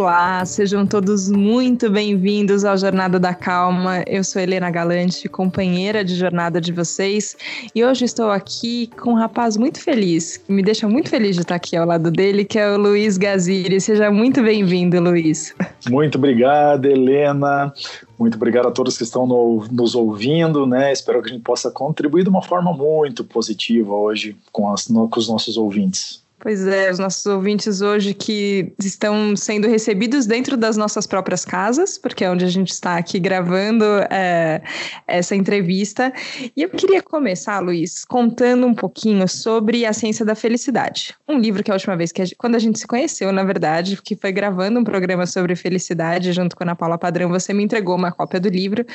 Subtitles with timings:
[0.00, 4.02] Olá, sejam todos muito bem-vindos ao Jornada da Calma.
[4.06, 7.36] Eu sou Helena Galante, companheira de jornada de vocês,
[7.74, 11.42] e hoje estou aqui com um rapaz muito feliz, que me deixa muito feliz de
[11.42, 13.78] estar aqui ao lado dele, que é o Luiz Gaziri.
[13.78, 15.54] Seja muito bem-vindo, Luiz.
[15.90, 17.70] Muito obrigado, Helena.
[18.18, 20.90] Muito obrigado a todos que estão no, nos ouvindo, né?
[20.94, 25.10] Espero que a gente possa contribuir de uma forma muito positiva hoje com, as, com
[25.18, 26.22] os nossos ouvintes.
[26.42, 31.98] Pois é, os nossos ouvintes hoje que estão sendo recebidos dentro das nossas próprias casas,
[31.98, 34.62] porque é onde a gente está aqui gravando é,
[35.06, 36.10] essa entrevista.
[36.56, 41.14] E eu queria começar, Luiz, contando um pouquinho sobre a ciência da felicidade.
[41.28, 43.44] Um livro que a última vez que a gente, quando a gente se conheceu, na
[43.44, 47.52] verdade, que foi gravando um programa sobre felicidade junto com a Ana Paula Padrão, você
[47.52, 48.86] me entregou uma cópia do livro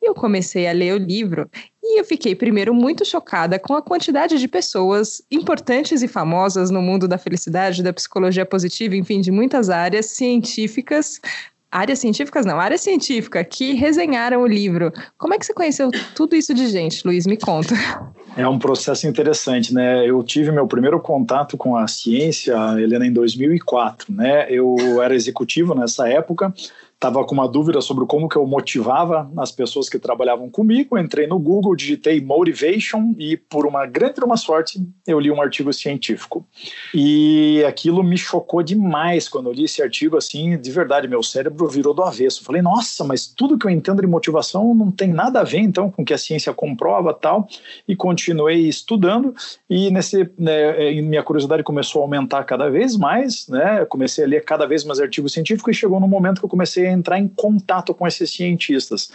[0.00, 1.46] e eu comecei a ler o livro
[1.88, 6.82] e eu fiquei primeiro muito chocada com a quantidade de pessoas importantes e famosas no
[6.82, 11.20] mundo da felicidade, da psicologia positiva, enfim, de muitas áreas científicas,
[11.70, 14.92] áreas científicas não, área científica, que resenharam o livro.
[15.16, 17.26] Como é que você conheceu tudo isso de gente, Luiz?
[17.26, 17.74] Me conta.
[18.36, 20.06] É um processo interessante, né?
[20.08, 24.46] Eu tive meu primeiro contato com a ciência, Helena, em 2004, né?
[24.50, 26.52] Eu era executivo nessa época,
[26.96, 31.26] estava com uma dúvida sobre como que eu motivava as pessoas que trabalhavam comigo, entrei
[31.26, 36.46] no Google, digitei motivation e por uma grande uma sorte eu li um artigo científico.
[36.94, 41.68] E aquilo me chocou demais quando eu li esse artigo assim, de verdade, meu cérebro
[41.68, 42.42] virou do avesso.
[42.42, 45.90] Falei, nossa, mas tudo que eu entendo de motivação não tem nada a ver então
[45.90, 47.46] com o que a ciência comprova, tal.
[47.86, 49.34] E continuei estudando
[49.68, 53.84] e nesse né, minha curiosidade começou a aumentar cada vez mais, né?
[53.84, 56.85] comecei a ler cada vez mais artigos científicos e chegou no momento que eu comecei
[56.90, 59.10] entrar em contato com esses cientistas.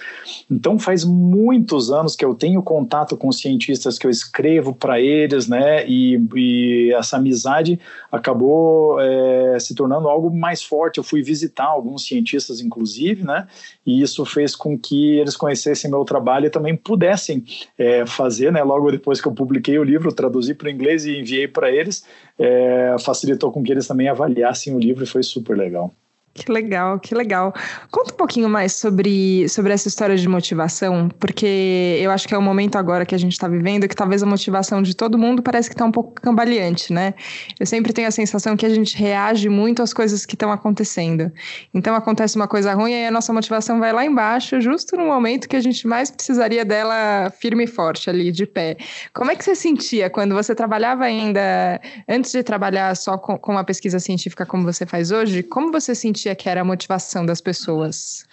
[0.49, 5.47] Então faz muitos anos que eu tenho contato com cientistas, que eu escrevo para eles,
[5.47, 5.87] né?
[5.87, 7.79] E, e, essa amizade
[8.11, 10.97] acabou é, se tornando algo mais forte.
[10.97, 13.47] Eu fui visitar alguns cientistas, inclusive, né?
[13.85, 17.43] E isso fez com que eles conhecessem meu trabalho e também pudessem
[17.77, 18.63] é, fazer, né?
[18.63, 22.03] Logo depois que eu publiquei o livro, traduzi para o inglês e enviei para eles,
[22.37, 25.93] é, facilitou com que eles também avaliassem o livro e foi super legal.
[26.33, 27.53] Que legal, que legal.
[27.91, 32.37] Conta um pouquinho mais sobre, sobre essa história de motivação, porque eu acho que é
[32.37, 35.43] o momento agora que a gente está vivendo que talvez a motivação de todo mundo
[35.43, 37.15] parece que está um pouco cambaleante, né?
[37.59, 41.29] Eu sempre tenho a sensação que a gente reage muito às coisas que estão acontecendo.
[41.73, 45.49] Então acontece uma coisa ruim e a nossa motivação vai lá embaixo, justo no momento
[45.49, 48.77] que a gente mais precisaria dela firme e forte ali, de pé.
[49.13, 53.51] Como é que você sentia quando você trabalhava ainda, antes de trabalhar só com, com
[53.51, 57.25] uma pesquisa científica como você faz hoje, como você sentia sentia que era a motivação
[57.25, 58.25] das pessoas?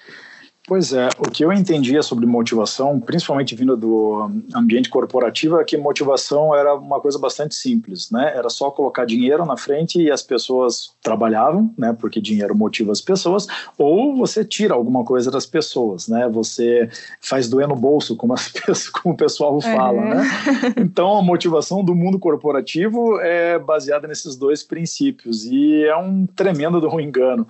[0.69, 5.79] Pois é, o que eu entendia sobre motivação, principalmente vindo do ambiente corporativo, é que
[5.79, 8.34] motivação era uma coisa bastante simples, né?
[8.37, 11.97] Era só colocar dinheiro na frente e as pessoas trabalhavam, né?
[11.99, 13.47] Porque dinheiro motiva as pessoas,
[13.78, 16.28] ou você tira alguma coisa das pessoas, né?
[16.28, 20.31] Você faz doer no bolso, como, as pessoas, como o pessoal fala, né?
[20.77, 26.78] Então, a motivação do mundo corporativo é baseada nesses dois princípios e é um tremendo
[26.78, 27.47] do engano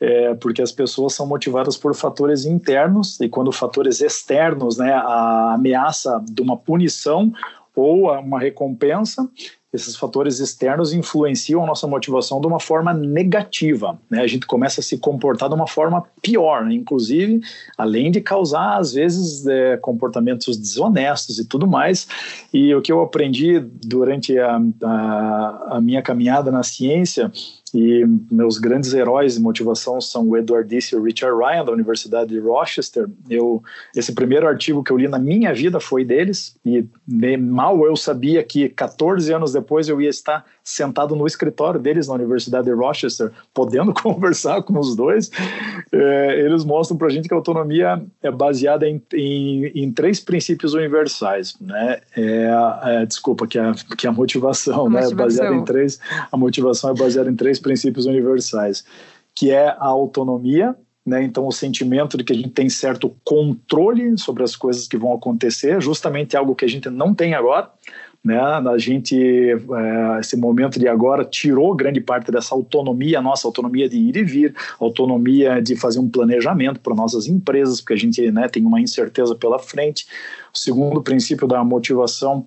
[0.00, 5.54] é, porque as pessoas são motivadas por fatores internos e quando fatores externos, né, a
[5.54, 7.32] ameaça de uma punição
[7.74, 9.28] ou uma recompensa,
[9.72, 13.96] esses fatores externos influenciam a nossa motivação de uma forma negativa.
[14.10, 14.20] Né?
[14.20, 16.74] A gente começa a se comportar de uma forma pior, né?
[16.74, 17.40] inclusive,
[17.78, 22.08] além de causar, às vezes, é, comportamentos desonestos e tudo mais.
[22.52, 27.30] E o que eu aprendi durante a, a, a minha caminhada na ciência
[27.74, 31.72] e meus grandes heróis de motivação são o Edward Disse e o Richard Ryan, da
[31.72, 33.08] Universidade de Rochester.
[33.28, 33.62] Eu,
[33.94, 36.86] esse primeiro artigo que eu li na minha vida foi deles, e
[37.36, 42.14] mal eu sabia que 14 anos depois eu ia estar sentado no escritório deles na
[42.14, 45.30] Universidade de Rochester, podendo conversar com os dois.
[45.92, 50.20] É, eles mostram para a gente que a autonomia é baseada em, em, em três
[50.20, 51.54] princípios universais.
[51.60, 52.00] Né?
[52.16, 52.50] É,
[52.84, 55.00] é, desculpa, que a, que a motivação, a né?
[55.02, 55.16] motivação.
[55.16, 55.98] baseada em três,
[56.30, 58.84] a motivação é baseada em três princípios universais,
[59.34, 61.22] que é a autonomia, né?
[61.22, 65.12] Então, o sentimento de que a gente tem certo controle sobre as coisas que vão
[65.12, 67.70] acontecer, justamente algo que a gente não tem agora.
[68.22, 68.38] Né?
[68.38, 73.96] A gente, é, esse momento de agora, tirou grande parte dessa autonomia, nossa autonomia de
[73.96, 78.46] ir e vir, autonomia de fazer um planejamento para nossas empresas, porque a gente né,
[78.48, 80.06] tem uma incerteza pela frente.
[80.54, 82.44] O segundo princípio da motivação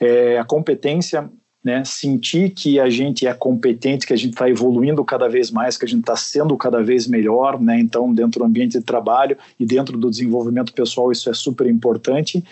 [0.00, 1.30] é a competência
[1.64, 5.78] né, sentir que a gente é competente, que a gente está evoluindo cada vez mais,
[5.78, 9.38] que a gente está sendo cada vez melhor, né, então dentro do ambiente de trabalho
[9.58, 12.44] e dentro do desenvolvimento pessoal isso é super importante.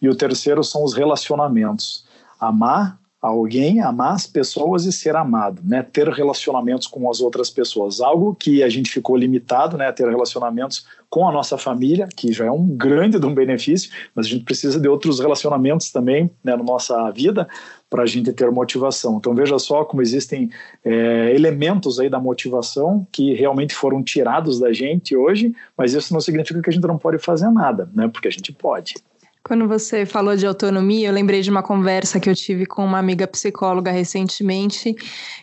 [0.00, 2.08] E o terceiro são os relacionamentos.
[2.40, 5.82] Amar alguém, amar as pessoas e ser amado, né?
[5.82, 9.92] Ter relacionamentos com as outras pessoas, algo que a gente ficou limitado, né?
[9.92, 14.26] Ter relacionamentos com a nossa família, que já é um grande de um benefício, mas
[14.26, 17.48] a gente precisa de outros relacionamentos também, né, na nossa vida
[17.90, 19.16] para a gente ter motivação.
[19.16, 20.48] Então veja só como existem
[20.84, 26.20] é, elementos aí da motivação que realmente foram tirados da gente hoje, mas isso não
[26.20, 28.06] significa que a gente não pode fazer nada, né?
[28.06, 28.94] Porque a gente pode.
[29.50, 33.00] Quando você falou de autonomia, eu lembrei de uma conversa que eu tive com uma
[33.00, 34.94] amiga psicóloga recentemente,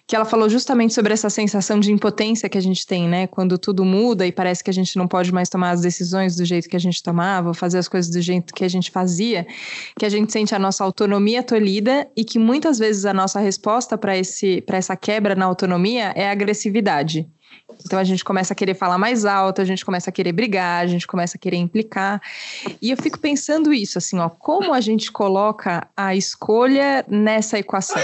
[0.07, 3.27] que ela falou justamente sobre essa sensação de impotência que a gente tem, né?
[3.27, 6.45] Quando tudo muda e parece que a gente não pode mais tomar as decisões do
[6.45, 9.45] jeito que a gente tomava, fazer as coisas do jeito que a gente fazia,
[10.00, 13.98] que a gente sente a nossa autonomia tolhida e que muitas vezes a nossa resposta
[13.98, 17.27] para essa quebra na autonomia é a agressividade.
[17.86, 20.84] Então a gente começa a querer falar mais alto, a gente começa a querer brigar,
[20.84, 22.22] a gente começa a querer implicar.
[22.82, 28.02] E eu fico pensando isso, assim, ó, como a gente coloca a escolha nessa equação?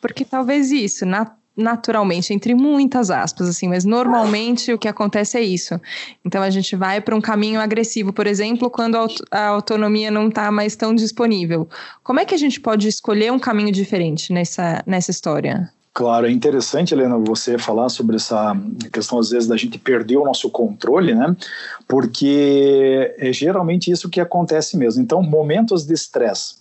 [0.00, 5.42] Porque talvez isso, na, naturalmente, entre muitas aspas, assim, mas normalmente o que acontece é
[5.42, 5.80] isso.
[6.24, 8.96] Então a gente vai para um caminho agressivo, por exemplo, quando
[9.30, 11.68] a autonomia não está mais tão disponível.
[12.02, 15.72] Como é que a gente pode escolher um caminho diferente nessa, nessa história?
[15.96, 18.54] Claro, é interessante, Helena, você falar sobre essa
[18.92, 21.34] questão, às vezes, da gente perder o nosso controle, né?
[21.88, 25.02] Porque é geralmente isso que acontece mesmo.
[25.02, 26.56] Então, momentos de estresse.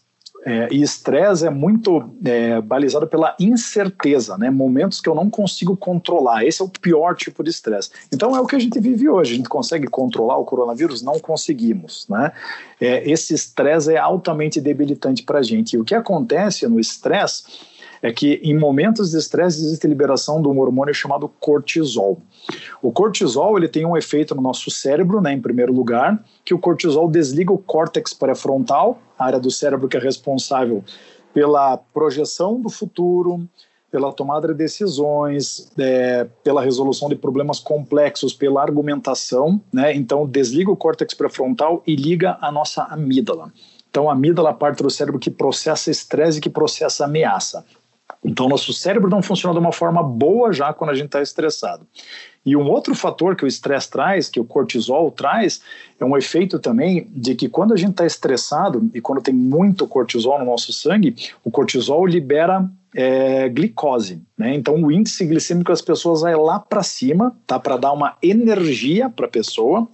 [0.46, 4.50] É, e estresse é muito é, balizado pela incerteza, né?
[4.50, 6.46] Momentos que eu não consigo controlar.
[6.46, 7.90] Esse é o pior tipo de estresse.
[8.14, 9.34] Então é o que a gente vive hoje.
[9.34, 11.02] A gente consegue controlar o coronavírus?
[11.02, 12.32] Não conseguimos, né?
[12.80, 15.74] É, esse estresse é altamente debilitante para a gente.
[15.74, 17.75] E o que acontece no estresse
[18.06, 22.22] é que em momentos de estresse existe liberação de um hormônio chamado cortisol.
[22.80, 26.60] O cortisol ele tem um efeito no nosso cérebro, né, em primeiro lugar, que o
[26.60, 30.84] cortisol desliga o córtex pré-frontal, a área do cérebro que é responsável
[31.34, 33.50] pela projeção do futuro,
[33.90, 39.96] pela tomada de decisões, é, pela resolução de problemas complexos, pela argumentação, né?
[39.96, 43.52] Então desliga o córtex pré-frontal e liga a nossa amígdala.
[43.90, 47.66] Então a amígdala é a parte do cérebro que processa estresse e que processa ameaça.
[48.24, 51.86] Então, nosso cérebro não funciona de uma forma boa já quando a gente está estressado.
[52.46, 55.62] E um outro fator que o estresse traz, que o cortisol traz,
[56.00, 59.88] é um efeito também de que quando a gente está estressado e quando tem muito
[59.88, 64.22] cortisol no nosso sangue, o cortisol libera é, glicose.
[64.38, 64.56] Né?
[64.56, 67.60] Então, o índice glicêmico das pessoas vai lá para cima, tá?
[67.60, 69.86] para dar uma energia para a pessoa.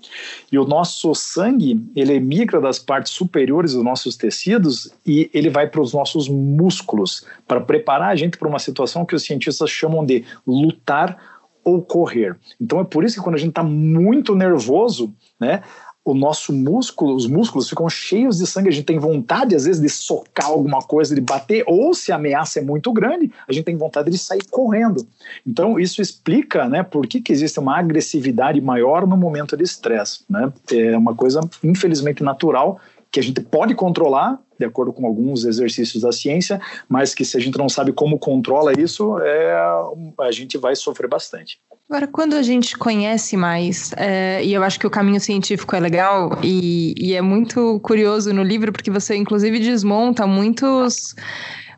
[0.51, 5.67] E o nosso sangue, ele migra das partes superiores dos nossos tecidos e ele vai
[5.67, 10.05] para os nossos músculos, para preparar a gente para uma situação que os cientistas chamam
[10.05, 11.17] de lutar
[11.63, 12.37] ou correr.
[12.59, 15.61] Então é por isso que quando a gente está muito nervoso, né,
[16.03, 19.81] o nosso músculo, os músculos ficam cheios de sangue, a gente tem vontade às vezes
[19.81, 23.65] de socar alguma coisa, de bater, ou se a ameaça é muito grande, a gente
[23.65, 25.05] tem vontade de sair correndo.
[25.45, 30.23] Então isso explica, né, por que, que existe uma agressividade maior no momento de estresse,
[30.29, 30.51] né?
[30.71, 32.79] É uma coisa infelizmente natural
[33.11, 37.35] que a gente pode controlar, de acordo com alguns exercícios da ciência, mas que se
[37.35, 39.53] a gente não sabe como controla isso, é,
[40.19, 41.59] a gente vai sofrer bastante.
[41.89, 45.79] Agora, quando a gente conhece mais, é, e eu acho que o caminho científico é
[45.81, 51.13] legal, e, e é muito curioso no livro, porque você, inclusive, desmonta muitos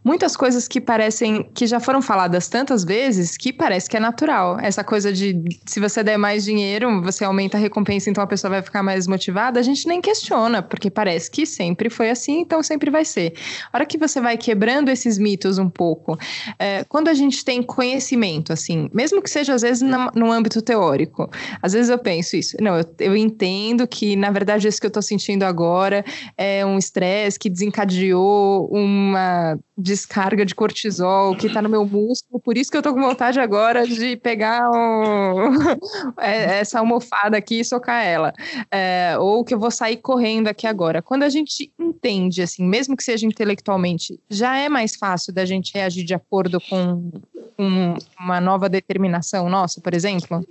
[0.03, 4.57] muitas coisas que parecem que já foram faladas tantas vezes que parece que é natural.
[4.60, 8.51] Essa coisa de se você der mais dinheiro, você aumenta a recompensa, então a pessoa
[8.51, 12.62] vai ficar mais motivada, a gente nem questiona, porque parece que sempre foi assim, então
[12.62, 13.33] sempre vai ser.
[13.72, 16.17] A hora que você vai quebrando esses mitos um pouco,
[16.60, 21.29] é, quando a gente tem conhecimento, assim, mesmo que seja às vezes no, âmbito teórico,
[21.62, 24.89] às vezes eu penso isso, não, eu, eu entendo que na verdade isso que eu
[24.89, 26.03] estou sentindo agora
[26.38, 29.57] é um estresse que desencadeou uma
[29.93, 33.39] descarga de cortisol que tá no meu músculo, por isso que eu tô com vontade
[33.39, 35.53] agora de pegar o...
[36.19, 38.33] É, essa almofada aqui e socar ela.
[38.71, 41.01] É, ou que eu vou sair correndo aqui agora.
[41.01, 45.73] Quando a gente entende, assim, mesmo que seja intelectualmente, já é mais fácil da gente
[45.73, 47.12] reagir de acordo com,
[47.57, 50.45] com uma nova determinação nossa, por exemplo?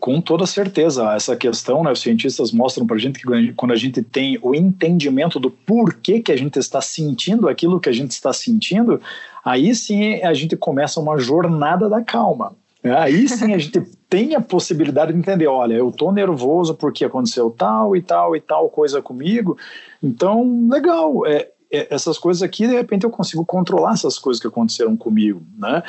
[0.00, 3.76] Com toda certeza, essa questão, né, os cientistas mostram para a gente que quando a
[3.76, 8.12] gente tem o entendimento do porquê que a gente está sentindo aquilo que a gente
[8.12, 9.00] está sentindo,
[9.44, 12.52] aí sim a gente começa uma jornada da calma.
[12.82, 12.96] Né?
[12.96, 17.50] Aí sim a gente tem a possibilidade de entender, olha, eu tô nervoso porque aconteceu
[17.50, 19.58] tal e tal e tal coisa comigo,
[20.02, 24.46] então legal, é, é, essas coisas aqui, de repente eu consigo controlar essas coisas que
[24.46, 25.82] aconteceram comigo, né?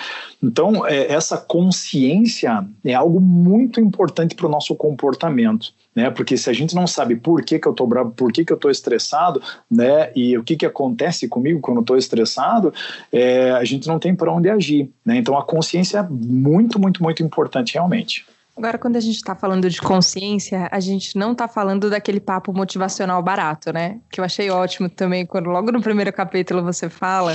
[0.44, 6.10] Então, é, essa consciência é algo muito importante para o nosso comportamento, né?
[6.10, 8.52] Porque se a gente não sabe por que, que eu estou bravo, por que, que
[8.52, 10.12] eu estou estressado, né?
[10.16, 12.74] E o que, que acontece comigo quando eu estou estressado,
[13.12, 15.18] é, a gente não tem para onde agir, né?
[15.18, 18.26] Então, a consciência é muito, muito, muito importante realmente.
[18.60, 22.52] Agora, quando a gente está falando de consciência, a gente não está falando daquele papo
[22.52, 24.02] motivacional barato, né?
[24.12, 27.32] Que eu achei ótimo também, quando logo no primeiro capítulo você fala,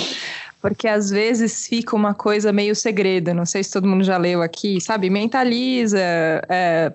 [0.60, 3.32] porque às vezes fica uma coisa meio segredo.
[3.32, 5.08] Não sei se todo mundo já leu aqui, sabe?
[5.08, 6.92] Mentaliza, é,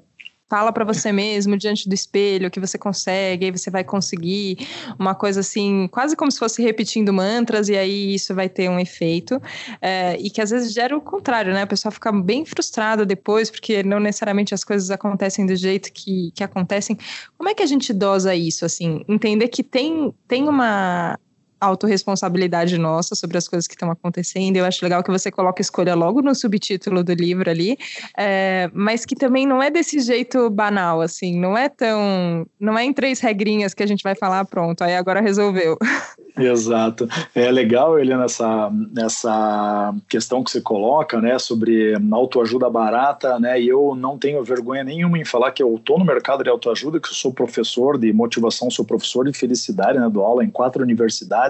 [0.49, 5.13] fala para você mesmo diante do espelho que você consegue, aí você vai conseguir uma
[5.13, 9.39] coisa assim, quase como se fosse repetindo mantras, e aí isso vai ter um efeito.
[9.81, 11.61] É, e que às vezes gera o contrário, né?
[11.61, 16.31] A pessoa fica bem frustrada depois, porque não necessariamente as coisas acontecem do jeito que,
[16.33, 16.97] que acontecem.
[17.37, 19.03] Como é que a gente dosa isso, assim?
[19.07, 21.17] Entender que tem, tem uma
[21.59, 24.57] autorresponsabilidade nossa sobre as coisas que estão acontecendo.
[24.57, 27.77] Eu acho legal que você coloca escolha logo no subtítulo do livro ali,
[28.17, 32.45] é, mas que também não é desse jeito banal, assim, não é tão.
[32.59, 35.77] Não é em três regrinhas que a gente vai falar, pronto, aí agora resolveu.
[36.37, 37.07] Exato.
[37.35, 43.67] É legal, Helena, essa, essa questão que você coloca, né, sobre autoajuda barata, né, e
[43.67, 47.09] eu não tenho vergonha nenhuma em falar que eu estou no mercado de autoajuda, que
[47.09, 51.48] eu sou professor de motivação, sou professor de felicidade, né, dou aula em quatro universidades,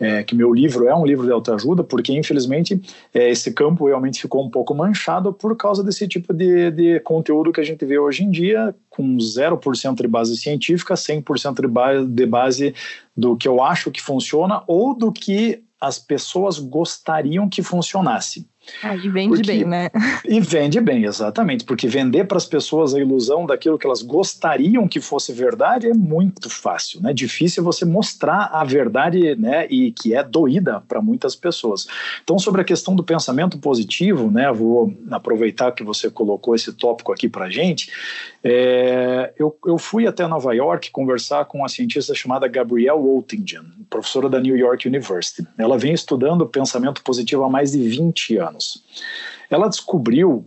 [0.00, 2.80] é, que meu livro é um livro de autoajuda, porque infelizmente
[3.14, 7.52] é, esse campo realmente ficou um pouco manchado por causa desse tipo de, de conteúdo
[7.52, 12.06] que a gente vê hoje em dia, com 0% de base científica, 100% de base,
[12.06, 12.74] de base
[13.16, 18.46] do que eu acho que funciona ou do que as pessoas gostariam que funcionasse.
[18.82, 19.90] Ah, e vende porque, bem, né?
[20.24, 24.86] E vende bem, exatamente, porque vender para as pessoas a ilusão daquilo que elas gostariam
[24.86, 27.12] que fosse verdade é muito fácil, né?
[27.12, 29.66] Difícil você mostrar a verdade, né?
[29.68, 31.86] E que é doída para muitas pessoas.
[32.22, 34.50] Então, sobre a questão do pensamento positivo, né?
[34.52, 37.90] Vou aproveitar que você colocou esse tópico aqui para gente.
[38.44, 44.28] É, eu, eu fui até Nova York conversar com uma cientista chamada Gabrielle Oettingen, professora
[44.28, 45.46] da New York University.
[45.56, 48.51] Ela vem estudando pensamento positivo há mais de 20 anos.
[49.50, 50.44] Ela descobriu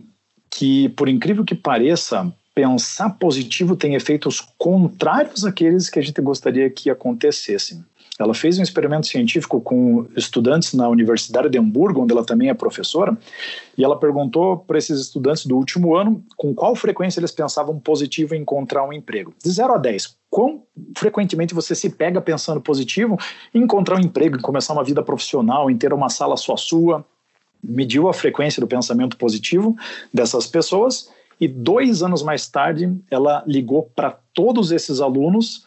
[0.50, 6.70] que, por incrível que pareça, pensar positivo tem efeitos contrários àqueles que a gente gostaria
[6.70, 7.84] que acontecessem.
[8.18, 12.54] Ela fez um experimento científico com estudantes na Universidade de Hamburgo, onde ela também é
[12.54, 13.16] professora,
[13.76, 18.34] e ela perguntou para esses estudantes do último ano com qual frequência eles pensavam positivo
[18.34, 19.34] em encontrar um emprego.
[19.44, 20.62] De 0 a 10, quão
[20.96, 23.18] frequentemente você se pega pensando positivo
[23.52, 27.04] em encontrar um emprego, em começar uma vida profissional, em ter uma sala só sua?
[27.62, 29.76] Mediu a frequência do pensamento positivo
[30.12, 31.10] dessas pessoas
[31.40, 35.66] e dois anos mais tarde ela ligou para todos esses alunos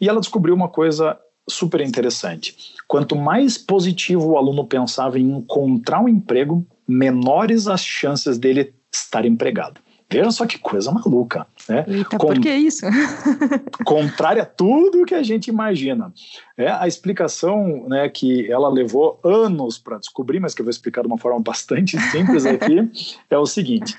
[0.00, 2.74] e ela descobriu uma coisa super interessante.
[2.86, 9.24] Quanto mais positivo o aluno pensava em encontrar um emprego, menores as chances dele estar
[9.24, 9.80] empregado.
[10.08, 11.84] Veja só que coisa maluca, né?
[11.88, 12.28] Eita, Com...
[12.28, 12.86] por que isso?
[13.84, 16.12] contrária a tudo que a gente imagina.
[16.56, 21.02] É a explicação, né, que ela levou anos para descobrir, mas que eu vou explicar
[21.02, 22.88] de uma forma bastante simples aqui,
[23.28, 23.96] é o seguinte: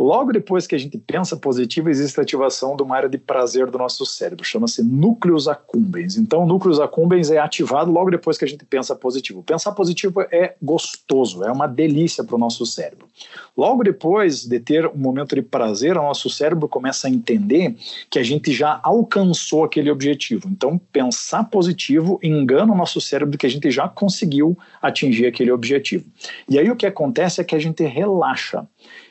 [0.00, 3.70] Logo depois que a gente pensa positivo, existe a ativação de uma área de prazer
[3.70, 6.16] do nosso cérebro, chama-se núcleos accumbens.
[6.16, 9.42] Então, núcleos accumbens é ativado logo depois que a gente pensa positivo.
[9.42, 13.08] Pensar positivo é gostoso, é uma delícia para o nosso cérebro.
[13.54, 17.76] Logo depois de ter um momento de prazer, o nosso cérebro começa a entender
[18.08, 20.48] que a gente já alcançou aquele objetivo.
[20.48, 26.06] Então, pensar positivo engana o nosso cérebro que a gente já conseguiu atingir aquele objetivo.
[26.48, 28.66] E aí o que acontece é que a gente relaxa.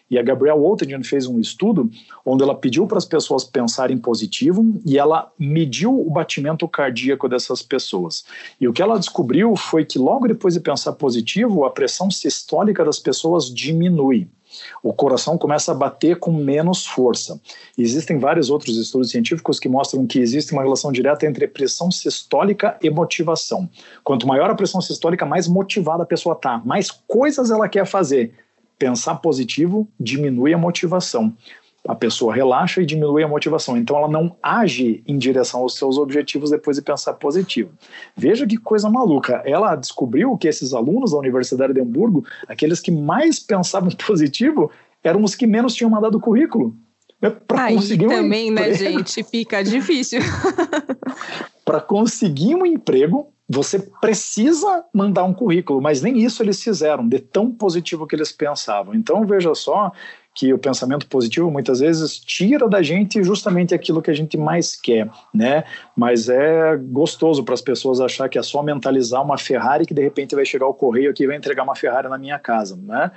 [0.10, 1.89] E a Gabrielle Oettingen fez um estudo
[2.25, 7.62] onde ela pediu para as pessoas pensarem positivo e ela mediu o batimento cardíaco dessas
[7.62, 8.25] pessoas.
[8.60, 12.84] E o que ela descobriu foi que logo depois de pensar positivo, a pressão sistólica
[12.84, 14.28] das pessoas diminui.
[14.82, 17.39] O coração começa a bater com menos força.
[17.78, 22.78] Existem vários outros estudos científicos que mostram que existe uma relação direta entre pressão sistólica
[22.82, 23.70] e motivação.
[24.04, 28.34] Quanto maior a pressão sistólica, mais motivada a pessoa está, mais coisas ela quer fazer
[28.79, 31.36] pensar positivo diminui a motivação.
[31.88, 33.77] A pessoa relaxa e diminui a motivação.
[33.77, 37.71] Então ela não age em direção aos seus objetivos depois de pensar positivo.
[38.15, 39.41] Veja que coisa maluca.
[39.45, 44.71] Ela descobriu que esses alunos da Universidade de Hamburgo, aqueles que mais pensavam positivo,
[45.03, 46.75] eram os que menos tinham mandado currículo.
[47.48, 48.83] Para conseguir um também, né, emprego.
[48.83, 49.24] né, gente?
[49.24, 50.21] Fica difícil.
[51.65, 57.18] Para conseguir um emprego, você precisa mandar um currículo, mas nem isso eles fizeram, de
[57.18, 58.94] tão positivo que eles pensavam.
[58.94, 59.91] Então, veja só
[60.36, 64.79] que o pensamento positivo muitas vezes tira da gente justamente aquilo que a gente mais
[64.79, 65.63] quer, né?
[65.98, 70.03] Mas é gostoso para as pessoas achar que é só mentalizar uma Ferrari que de
[70.03, 73.12] repente vai chegar o correio aqui e vai entregar uma Ferrari na minha casa, né?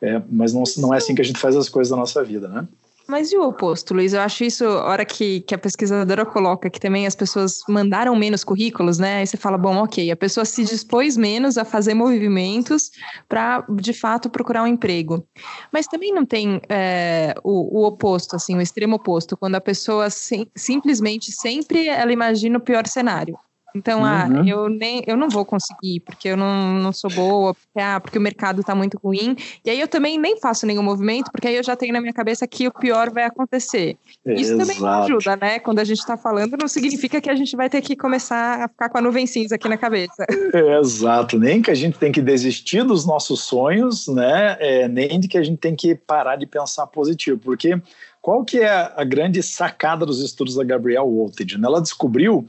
[0.00, 2.46] É, mas não, não é assim que a gente faz as coisas da nossa vida,
[2.46, 2.68] né?
[3.10, 4.12] Mas e o oposto, Luiz?
[4.12, 8.14] Eu acho isso, a hora que, que a pesquisadora coloca que também as pessoas mandaram
[8.14, 9.20] menos currículos, né?
[9.20, 12.90] Aí você fala, bom, ok, a pessoa se dispôs menos a fazer movimentos
[13.26, 15.26] para, de fato, procurar um emprego.
[15.72, 20.10] Mas também não tem é, o, o, oposto, assim, o extremo oposto, quando a pessoa
[20.10, 23.38] sim, simplesmente sempre ela imagina o pior cenário.
[23.74, 24.40] Então, ah, uhum.
[24.40, 28.00] ah, eu, nem, eu não vou conseguir, porque eu não, não sou boa, porque, ah,
[28.00, 29.36] porque o mercado está muito ruim.
[29.64, 32.12] E aí eu também nem faço nenhum movimento, porque aí eu já tenho na minha
[32.12, 33.96] cabeça que o pior vai acontecer.
[34.26, 34.58] Isso Exato.
[34.58, 35.58] também ajuda, né?
[35.58, 38.68] Quando a gente está falando, não significa que a gente vai ter que começar a
[38.68, 40.24] ficar com a nuvem cinza aqui na cabeça.
[40.80, 44.56] Exato, nem que a gente tem que desistir dos nossos sonhos, né?
[44.60, 47.80] É, nem de que a gente tem que parar de pensar positivo, porque
[48.20, 51.58] qual que é a grande sacada dos estudos da Gabrielle Voltage?
[51.62, 52.46] Ela descobriu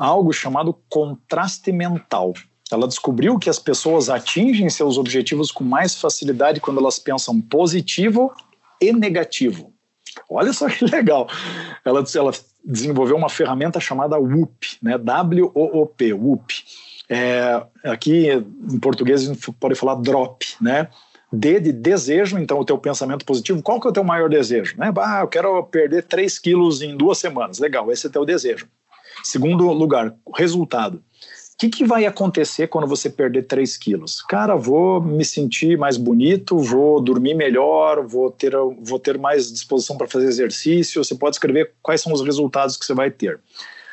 [0.00, 2.32] algo chamado contraste mental.
[2.72, 8.32] Ela descobriu que as pessoas atingem seus objetivos com mais facilidade quando elas pensam positivo
[8.80, 9.74] e negativo.
[10.30, 11.28] Olha só que legal.
[11.84, 12.32] Ela, ela
[12.64, 14.96] desenvolveu uma ferramenta chamada WOOP, né?
[14.96, 16.54] W-O-O-P, WOOP.
[17.06, 20.88] É, aqui em português a gente pode falar drop, né?
[21.32, 24.76] D de desejo, então o teu pensamento positivo, qual que é o teu maior desejo?
[24.78, 24.92] Né?
[24.98, 27.58] Ah, eu quero perder 3 quilos em duas semanas.
[27.58, 28.66] Legal, esse é o teu desejo.
[29.22, 30.96] Segundo lugar, resultado.
[30.96, 34.22] O que, que vai acontecer quando você perder 3 quilos?
[34.22, 39.98] Cara, vou me sentir mais bonito, vou dormir melhor, vou ter, vou ter mais disposição
[39.98, 41.04] para fazer exercício.
[41.04, 43.38] Você pode escrever quais são os resultados que você vai ter.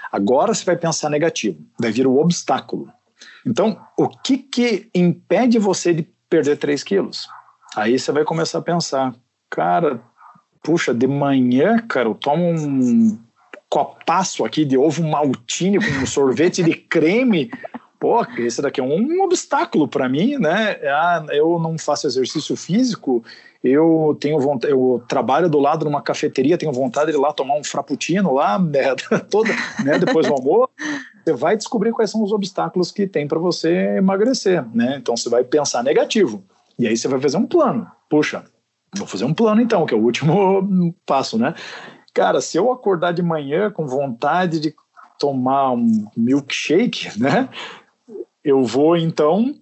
[0.09, 2.89] Agora você vai pensar negativo, vai vir o obstáculo.
[3.45, 7.27] Então, o que, que impede você de perder 3 quilos?
[7.75, 9.13] Aí você vai começar a pensar,
[9.49, 10.01] cara,
[10.63, 13.19] puxa, de manhã, cara, eu tomo um
[13.69, 17.51] copaço aqui de ovo maltine com um sorvete de creme.
[17.99, 20.77] Pô, esse daqui é um obstáculo para mim, né?
[20.83, 23.23] Ah, eu não faço exercício físico,
[23.63, 27.33] eu tenho vontade, eu trabalho do lado de uma cafeteria, tenho vontade de ir lá
[27.33, 28.95] tomar um frappuccino lá, né,
[29.29, 29.49] toda,
[29.83, 30.69] né, depois do almoço.
[31.23, 34.97] Você vai descobrir quais são os obstáculos que tem para você emagrecer, né?
[34.97, 36.43] Então você vai pensar negativo.
[36.79, 37.87] E aí você vai fazer um plano.
[38.09, 38.45] Puxa,
[38.95, 41.53] vou fazer um plano então, que é o último passo, né?
[42.17, 44.73] Cara, se eu acordar de manhã com vontade de
[45.19, 47.47] tomar um milkshake, né?
[48.43, 49.53] Eu vou então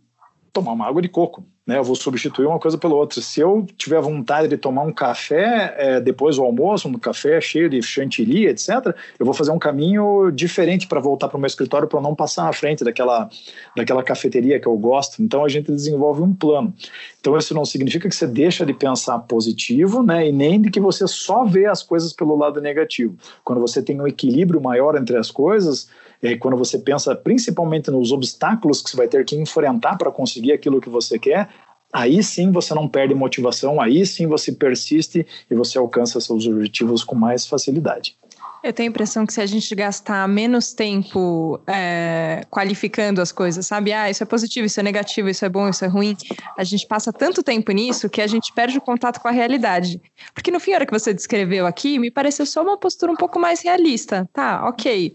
[0.54, 1.80] tomar uma água de coco né?
[1.80, 3.20] Eu vou substituir uma coisa pela outra.
[3.22, 7.70] Se eu tiver vontade de tomar um café é, depois do almoço, um café cheio
[7.70, 11.88] de chantilly, etc., eu vou fazer um caminho diferente para voltar para o meu escritório
[11.88, 13.30] para não passar na frente daquela,
[13.76, 15.24] daquela cafeteria que eu gosto.
[15.24, 16.74] Então a gente desenvolve um plano.
[17.20, 20.28] Então isso não significa que você deixa de pensar positivo, né?
[20.28, 23.18] E nem de que você só vê as coisas pelo lado negativo.
[23.44, 25.90] Quando você tem um equilíbrio maior entre as coisas,
[26.32, 30.54] e quando você pensa principalmente nos obstáculos que você vai ter que enfrentar para conseguir
[30.54, 31.50] aquilo que você quer,
[31.94, 37.04] aí sim você não perde motivação, aí sim você persiste e você alcança seus objetivos
[37.04, 38.18] com mais facilidade.
[38.64, 43.68] Eu tenho a impressão que se a gente gastar menos tempo é, qualificando as coisas,
[43.68, 43.94] sabe?
[43.94, 46.18] Ah, isso é positivo, isso é negativo, isso é bom, isso é ruim.
[46.58, 50.02] A gente passa tanto tempo nisso que a gente perde o contato com a realidade.
[50.34, 53.16] Porque no fim, a hora que você descreveu aqui, me pareceu só uma postura um
[53.16, 54.28] pouco mais realista.
[54.34, 55.14] Tá, ok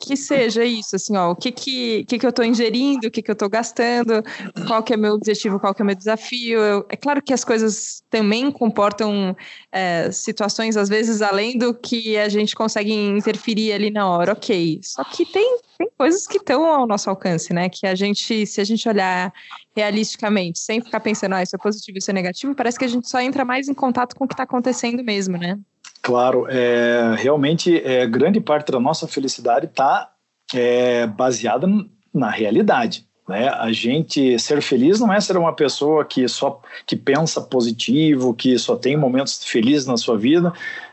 [0.00, 3.22] que seja isso, assim, ó, o que que, que, que eu estou ingerindo, o que
[3.22, 4.22] que eu estou gastando,
[4.66, 6.58] qual que é meu objetivo, qual que é meu desafio.
[6.60, 9.36] Eu, é claro que as coisas também comportam
[9.72, 14.80] é, situações, às vezes, além do que a gente consegue interferir ali na hora, ok.
[14.82, 18.60] Só que tem, tem coisas que estão ao nosso alcance, né, que a gente, se
[18.60, 19.32] a gente olhar
[19.76, 23.08] realisticamente, sem ficar pensando, ah, isso é positivo, isso é negativo, parece que a gente
[23.08, 25.58] só entra mais em contato com o que está acontecendo mesmo, né?
[26.04, 30.10] Claro, é, realmente é, grande parte da nossa felicidade está
[30.54, 31.66] é, baseada
[32.12, 33.08] na realidade.
[33.28, 33.48] Né?
[33.48, 38.58] A gente ser feliz não é ser uma pessoa que só que pensa positivo, que
[38.58, 40.52] só tem momentos felizes na sua vida.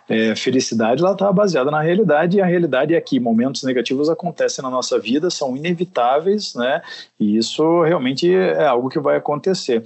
[0.10, 4.62] É, felicidade ela está baseada na realidade e a realidade é que momentos negativos acontecem
[4.62, 6.82] na nossa vida, são inevitáveis, né?
[7.18, 9.82] E isso realmente é algo que vai acontecer.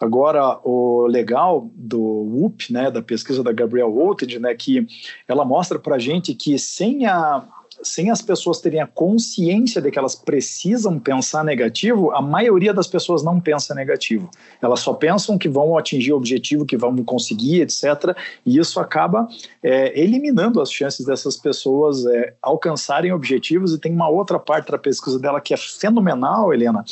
[0.00, 4.84] Agora, o legal do WUP, né, da pesquisa da Gabrielle Voltage, né, que
[5.28, 7.44] ela mostra para gente que sem a
[7.82, 12.86] sem as pessoas terem a consciência de que elas precisam pensar negativo, a maioria das
[12.86, 14.30] pessoas não pensa negativo.
[14.60, 18.16] Elas só pensam que vão atingir o objetivo, que vão conseguir, etc.
[18.44, 19.28] E isso acaba
[19.62, 23.72] é, eliminando as chances dessas pessoas é, alcançarem objetivos.
[23.72, 26.84] E tem uma outra parte da pesquisa dela que é fenomenal, Helena.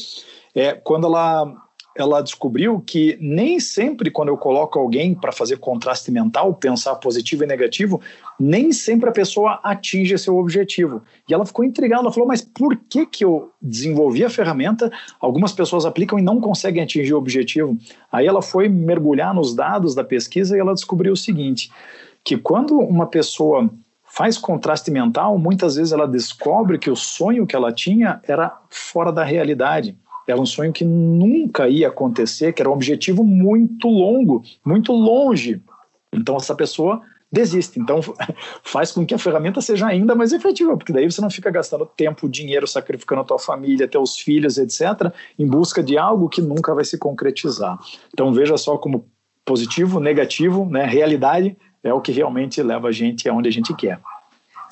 [0.55, 1.66] É quando ela
[1.97, 7.45] ela descobriu que nem sempre quando eu coloco alguém para fazer contraste mental, pensar positivo
[7.45, 8.01] e negativo,
[8.39, 11.03] nem sempre a pessoa atinge seu objetivo.
[11.29, 15.53] E ela ficou intrigada, ela falou: "Mas por que que eu desenvolvi a ferramenta, algumas
[15.53, 17.77] pessoas aplicam e não conseguem atingir o objetivo?"
[18.13, 21.71] Aí ela foi mergulhar nos dados da pesquisa e ela descobriu o seguinte,
[22.23, 23.71] que quando uma pessoa
[24.05, 29.13] faz contraste mental, muitas vezes ela descobre que o sonho que ela tinha era fora
[29.13, 29.97] da realidade.
[30.27, 35.63] Era um sonho que nunca ia acontecer, que era um objetivo muito longo, muito longe.
[36.13, 37.79] Então essa pessoa desiste.
[37.79, 38.01] Então
[38.63, 41.87] faz com que a ferramenta seja ainda mais efetiva, porque daí você não fica gastando
[41.87, 46.75] tempo, dinheiro, sacrificando a tua família, teus filhos, etc, em busca de algo que nunca
[46.75, 47.79] vai se concretizar.
[48.13, 49.07] Então veja só como
[49.45, 54.01] positivo, negativo, né, realidade é o que realmente leva a gente aonde a gente quer.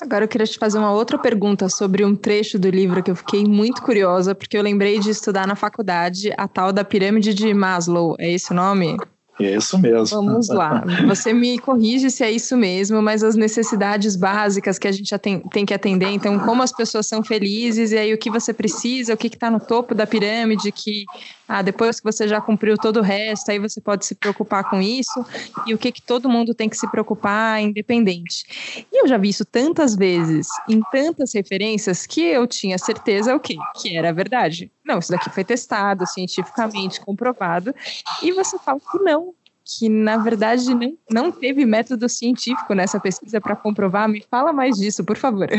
[0.01, 3.15] Agora eu queria te fazer uma outra pergunta sobre um trecho do livro que eu
[3.15, 7.53] fiquei muito curiosa, porque eu lembrei de estudar na faculdade a tal da pirâmide de
[7.53, 8.15] Maslow.
[8.19, 8.97] É esse o nome?
[9.39, 10.23] É isso mesmo.
[10.23, 10.83] Vamos lá.
[11.07, 15.65] Você me corrige se é isso mesmo, mas as necessidades básicas que a gente tem
[15.65, 19.17] que atender, então, como as pessoas são felizes, e aí o que você precisa, o
[19.17, 21.03] que está no topo da pirâmide, que
[21.47, 24.81] ah, depois que você já cumpriu todo o resto, aí você pode se preocupar com
[24.81, 25.25] isso,
[25.67, 28.85] e o que, que todo mundo tem que se preocupar, independente.
[28.91, 33.39] E eu já vi isso tantas vezes, em tantas referências, que eu tinha certeza o
[33.39, 33.57] quê?
[33.75, 34.71] Que era verdade.
[34.85, 37.73] Não, isso daqui foi testado, cientificamente comprovado,
[38.21, 43.41] e você fala que não, que na verdade não, não teve método científico nessa pesquisa
[43.41, 44.07] para comprovar.
[44.07, 45.49] Me fala mais disso, por favor.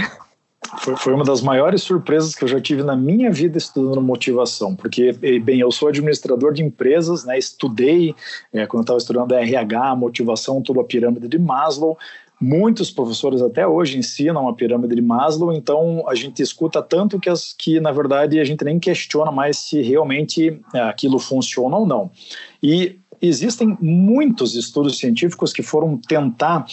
[0.78, 4.74] Foi, foi, uma das maiores surpresas que eu já tive na minha vida estudando motivação,
[4.74, 8.14] porque, bem, eu sou administrador de empresas, né, estudei,
[8.52, 11.96] é, quando eu estava estudando RH, motivação, toda a pirâmide de Maslow,
[12.38, 17.30] Muitos professores até hoje ensinam a pirâmide de Maslow, então a gente escuta tanto que,
[17.30, 21.86] as, que na verdade, a gente nem questiona mais se realmente é, aquilo funciona ou
[21.86, 22.10] não.
[22.62, 26.66] E existem muitos estudos científicos que foram tentar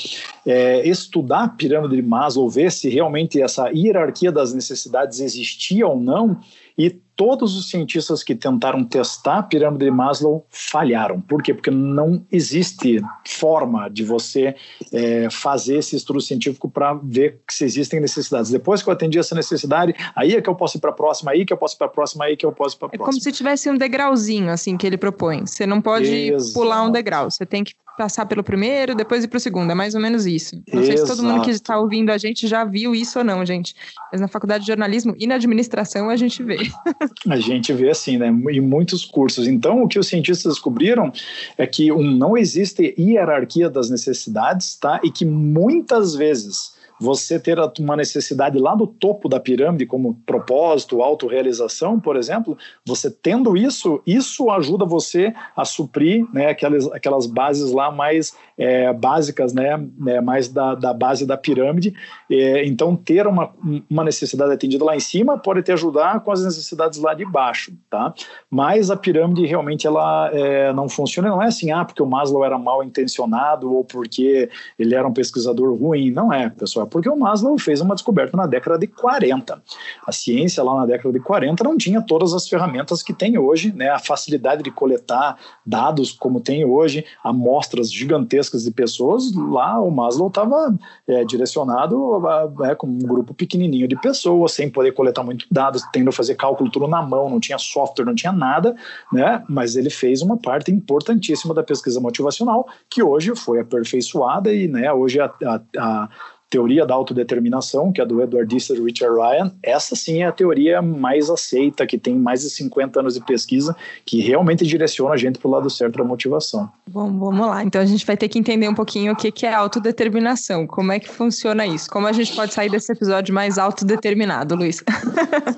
[0.45, 5.97] é, estudar a pirâmide de Maslow, ver se realmente essa hierarquia das necessidades existia ou
[5.97, 6.39] não,
[6.77, 11.21] e todos os cientistas que tentaram testar a pirâmide de Maslow falharam.
[11.21, 11.53] Por quê?
[11.53, 14.55] Porque não existe forma de você
[14.91, 18.49] é, fazer esse estudo científico para ver se existem necessidades.
[18.49, 21.31] Depois que eu atendi essa necessidade, aí é que eu posso ir para a próxima,
[21.31, 22.89] aí que eu posso ir para a próxima, aí que eu posso ir para a
[22.89, 23.05] próxima.
[23.05, 25.45] É como se tivesse um degrauzinho assim que ele propõe.
[25.45, 26.53] Você não pode Exato.
[26.53, 29.71] pular um degrau, você tem que passar pelo primeiro, depois ir para o segundo.
[29.71, 30.55] É mais ou menos isso.
[30.71, 30.85] Não Exato.
[30.85, 33.75] sei se todo mundo que está ouvindo a gente já viu isso ou não, gente.
[34.11, 36.57] Mas na faculdade de jornalismo e na administração a gente vê.
[37.29, 38.27] a gente vê assim, né?
[38.27, 39.47] Em muitos cursos.
[39.47, 41.11] Então, o que os cientistas descobriram
[41.57, 44.99] é que um, não existe hierarquia das necessidades, tá?
[45.03, 46.72] E que muitas vezes
[47.03, 53.11] você ter uma necessidade lá no topo da pirâmide, como propósito, autorrealização, por exemplo, você
[53.11, 59.53] tendo isso, isso ajuda você a suprir né, aquelas, aquelas bases lá mais é, básicas,
[59.53, 61.93] né, é, mais da, da base da pirâmide.
[62.31, 63.51] É, então, ter uma,
[63.89, 67.73] uma necessidade atendida lá em cima pode te ajudar com as necessidades lá de baixo,
[67.89, 68.13] tá?
[68.49, 72.45] Mas a pirâmide realmente ela é, não funciona, não é assim, ah, porque o Maslow
[72.45, 77.09] era mal intencionado ou porque ele era um pesquisador ruim, não é, pessoal, é porque
[77.09, 79.59] o Maslow fez uma descoberta na década de 40.
[80.05, 83.73] A ciência lá na década de 40 não tinha todas as ferramentas que tem hoje,
[83.73, 89.89] né, a facilidade de coletar dados como tem hoje, amostras gigantescas de pessoas, lá o
[89.89, 90.77] Maslow estava
[91.07, 95.83] é, direcionado a, é, com um grupo pequenininho de pessoas, sem poder coletar muitos dados,
[95.91, 98.75] tendo a fazer cálculo tudo na mão, não tinha software, não tinha nada,
[99.11, 99.43] né?
[99.49, 104.93] mas ele fez uma parte importantíssima da pesquisa motivacional, que hoje foi aperfeiçoada e né,
[104.93, 106.09] hoje a, a, a
[106.53, 111.27] teoria da autodeterminação, que é do edwardista Richard Ryan, essa sim é a teoria mais
[111.27, 115.47] aceita, que tem mais de 50 anos de pesquisa, que realmente direciona a gente para
[115.47, 116.69] o lado certo da motivação.
[116.87, 117.63] Bom, vamos lá.
[117.63, 120.99] Então a gente vai ter que entender um pouquinho o que é autodeterminação, como é
[120.99, 124.83] que funciona isso, como a gente pode sair desse episódio mais autodeterminado, Luiz.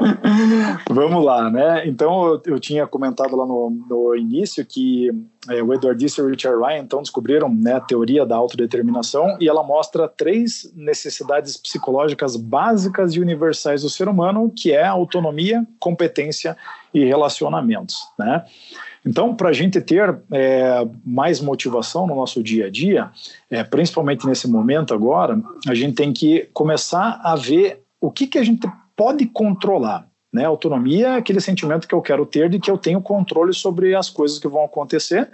[0.90, 1.86] vamos lá, né?
[1.86, 5.12] Então eu, eu tinha comentado lá no, no início que
[5.50, 9.48] é, o Edwardista e o Richard Ryan então descobriram né, a teoria da autodeterminação e
[9.48, 16.56] ela mostra três necessidades psicológicas básicas e universais do ser humano, que é autonomia, competência
[16.94, 18.46] e relacionamentos, né?
[19.06, 23.12] Então, para a gente ter é, mais motivação no nosso dia a dia,
[23.52, 28.40] é, principalmente nesse momento agora, a gente tem que começar a ver o que, que
[28.40, 30.08] a gente pode controlar.
[30.36, 30.46] Né?
[30.46, 34.10] Autonomia é aquele sentimento que eu quero ter de que eu tenho controle sobre as
[34.10, 35.30] coisas que vão acontecer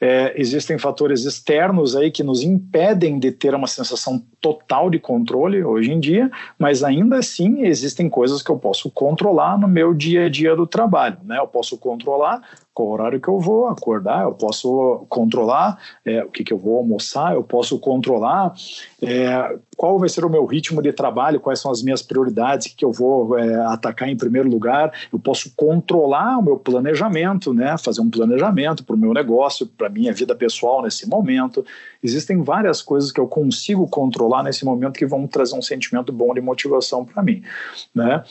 [0.00, 5.64] é, existem fatores externos aí que nos impedem de ter uma sensação total de controle
[5.64, 10.26] hoje em dia, mas ainda assim existem coisas que eu posso controlar no meu dia
[10.26, 11.18] a dia do trabalho.
[11.24, 11.38] Né?
[11.38, 12.42] Eu posso controlar
[12.76, 16.76] qual horário que eu vou acordar, eu posso controlar é, o que, que eu vou
[16.76, 18.52] almoçar, eu posso controlar
[19.00, 22.84] é, qual vai ser o meu ritmo de trabalho, quais são as minhas prioridades, que
[22.84, 28.02] eu vou é, atacar em primeiro lugar, eu posso controlar o meu planejamento, né, fazer
[28.02, 31.64] um planejamento para o meu negócio, para minha vida pessoal nesse momento.
[32.02, 36.34] Existem várias coisas que eu consigo controlar nesse momento que vão trazer um sentimento bom
[36.34, 37.42] de motivação para mim.
[37.94, 38.22] Né?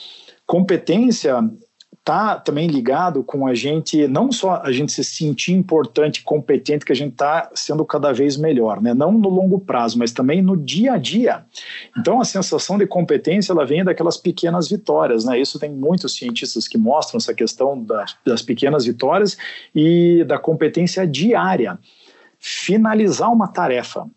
[0.45, 1.43] Competência
[2.05, 6.91] está também ligado com a gente, não só a gente se sentir importante, competente, que
[6.91, 8.93] a gente está sendo cada vez melhor, né?
[8.93, 11.43] não no longo prazo, mas também no dia a dia.
[11.97, 15.25] Então, a sensação de competência ela vem daquelas pequenas vitórias.
[15.25, 15.39] Né?
[15.39, 19.35] Isso tem muitos cientistas que mostram essa questão das, das pequenas vitórias
[19.73, 21.79] e da competência diária.
[22.39, 24.07] Finalizar uma tarefa.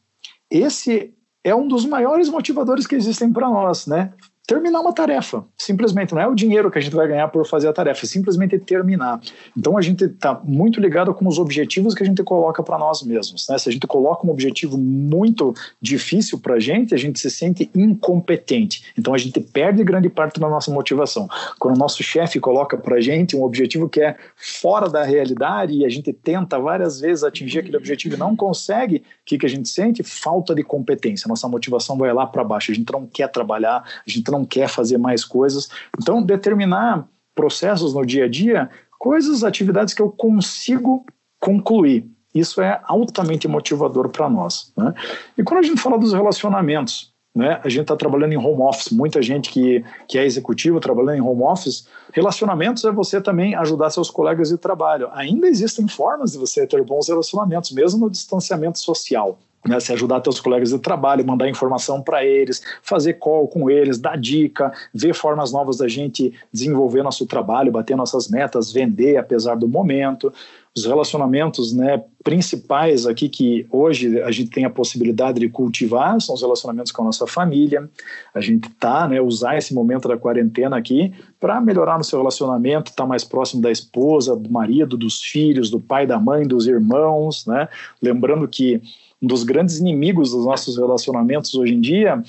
[0.51, 4.12] Esse é um dos maiores motivadores que existem para nós, né?
[4.48, 5.44] Terminar uma tarefa.
[5.58, 8.08] Simplesmente, não é o dinheiro que a gente vai ganhar por fazer a tarefa, é
[8.08, 9.20] simplesmente terminar.
[9.54, 13.02] Então a gente está muito ligado com os objetivos que a gente coloca para nós
[13.02, 13.46] mesmos.
[13.46, 13.58] Né?
[13.58, 17.70] Se a gente coloca um objetivo muito difícil para a gente, a gente se sente
[17.74, 18.84] incompetente.
[18.98, 21.28] Então a gente perde grande parte da nossa motivação.
[21.58, 25.74] Quando o nosso chefe coloca para a gente um objetivo que é fora da realidade
[25.74, 29.44] e a gente tenta várias vezes atingir aquele objetivo e não consegue, o que, que
[29.44, 30.02] a gente sente?
[30.02, 31.28] Falta de competência.
[31.28, 32.72] Nossa motivação vai lá para baixo.
[32.72, 35.68] A gente não quer trabalhar, a gente não não quer fazer mais coisas.
[36.01, 41.05] Então, determinar processos no dia a dia, coisas, atividades que eu consigo
[41.40, 42.07] concluir.
[42.35, 44.72] Isso é altamente motivador para nós.
[44.77, 44.94] Né?
[45.37, 47.61] E quando a gente fala dos relacionamentos, né?
[47.62, 51.20] A gente está trabalhando em home office, muita gente que, que é executivo trabalhando em
[51.20, 51.87] home office.
[52.12, 55.09] Relacionamentos é você também ajudar seus colegas de trabalho.
[55.12, 60.21] Ainda existem formas de você ter bons relacionamentos, mesmo no distanciamento social né, se ajudar
[60.21, 65.14] teus colegas de trabalho, mandar informação para eles, fazer call com eles, dar dica, ver
[65.14, 70.33] formas novas da gente desenvolver nosso trabalho, bater nossas metas, vender apesar do momento.
[70.77, 76.37] Os relacionamentos né, principais aqui que hoje a gente tem a possibilidade de cultivar são
[76.37, 77.90] os relacionamentos com a nossa família.
[78.33, 82.90] A gente tá, né, usar esse momento da quarentena aqui para melhorar no seu relacionamento,
[82.90, 86.68] estar tá mais próximo da esposa, do marido, dos filhos, do pai, da mãe, dos
[86.68, 87.68] irmãos, né?
[88.01, 88.81] Lembrando que
[89.22, 92.22] um dos grandes inimigos dos nossos relacionamentos hoje em dia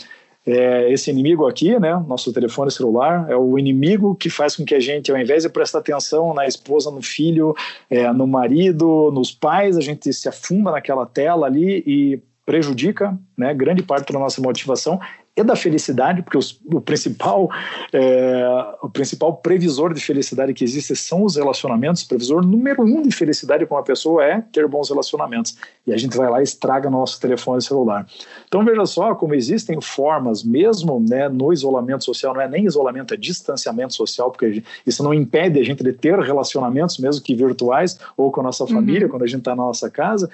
[0.45, 4.73] é esse inimigo aqui, né, nosso telefone celular, é o inimigo que faz com que
[4.73, 7.53] a gente, ao invés de prestar atenção na esposa, no filho,
[7.89, 13.53] é, no marido, nos pais, a gente se afunda naquela tela ali e prejudica né,
[13.53, 14.99] grande parte da nossa motivação
[15.35, 17.49] e da felicidade, porque os, o, principal,
[17.93, 22.03] é, o principal previsor de felicidade que existe são os relacionamentos.
[22.03, 25.57] O previsor número um de felicidade para uma pessoa é ter bons relacionamentos.
[25.87, 28.05] E a gente vai lá e estraga nosso telefone celular.
[28.47, 33.13] Então veja só como existem formas, mesmo né, no isolamento social, não é nem isolamento,
[33.13, 37.97] é distanciamento social, porque isso não impede a gente de ter relacionamentos, mesmo que virtuais,
[38.17, 39.11] ou com a nossa família, uhum.
[39.11, 40.29] quando a gente está na nossa casa,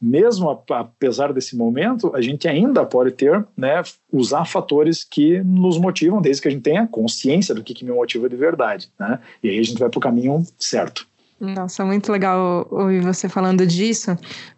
[0.00, 3.82] mesmo apesar desse momento, a gente ainda pode ter, né,
[4.12, 7.92] usar fatores que nos motivam, desde que a gente tenha consciência do que, que me
[7.92, 9.18] motiva de verdade, né?
[9.42, 11.06] E aí a gente vai para o caminho certo.
[11.40, 14.14] Nossa, muito legal ouvir você falando disso,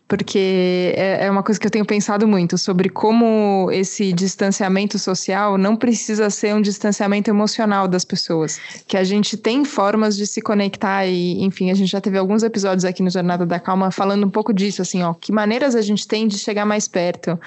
[0.08, 5.56] porque é, é uma coisa que eu tenho pensado muito sobre como esse distanciamento social
[5.56, 8.58] não precisa ser um distanciamento emocional das pessoas.
[8.88, 12.42] Que a gente tem formas de se conectar e, enfim, a gente já teve alguns
[12.42, 15.82] episódios aqui no Jornada da Calma falando um pouco disso, assim, ó, que maneiras a
[15.82, 17.38] gente tem de chegar mais perto.